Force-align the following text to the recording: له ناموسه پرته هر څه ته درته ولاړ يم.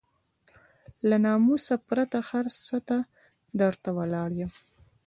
له 1.07 1.17
ناموسه 1.25 1.73
پرته 1.87 2.17
هر 2.29 2.45
څه 2.65 2.77
ته 2.87 2.97
درته 3.61 3.89
ولاړ 3.97 4.29
يم. 4.41 4.51